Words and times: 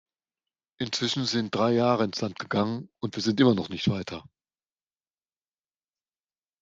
Inzwischen 0.79 1.25
sind 1.25 1.53
drei 1.53 1.73
Jahre 1.73 2.05
ins 2.05 2.21
Land 2.21 2.39
gegangen, 2.39 2.89
und 3.03 3.15
wir 3.15 3.21
sind 3.21 3.39
immer 3.39 3.53
noch 3.53 3.69
nicht 3.69 3.87
weiter. 3.87 4.23